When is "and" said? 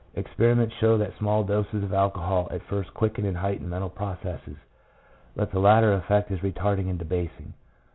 3.23-3.37, 6.89-6.97